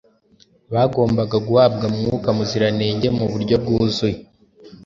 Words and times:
Bagombaga 0.73 1.35
guhabwa 1.47 1.85
Mwuka 1.95 2.29
Muziranenge 2.37 3.07
mu 3.17 3.25
buryo 3.31 3.55
bwuzuye, 3.63 4.17